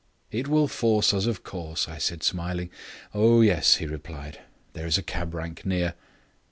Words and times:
"It 0.31 0.47
will 0.47 0.67
force 0.67 1.13
us 1.13 1.27
of 1.27 1.43
course," 1.43 1.87
I 1.87 1.99
said, 1.99 2.23
smiling. 2.23 2.71
"Oh, 3.13 3.41
yes," 3.41 3.75
he 3.75 3.85
replied; 3.85 4.39
"there 4.73 4.87
is 4.87 4.97
a 4.97 5.03
cab 5.03 5.35
rank 5.35 5.63
near." 5.63 5.93